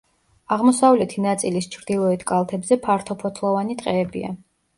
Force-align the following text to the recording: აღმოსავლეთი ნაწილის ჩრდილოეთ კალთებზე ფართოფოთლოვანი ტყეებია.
აღმოსავლეთი 0.53 1.23
ნაწილის 1.25 1.67
ჩრდილოეთ 1.75 2.25
კალთებზე 2.33 2.79
ფართოფოთლოვანი 2.87 3.79
ტყეებია. 3.85 4.35